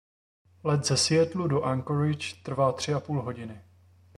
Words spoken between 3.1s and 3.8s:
hodiny.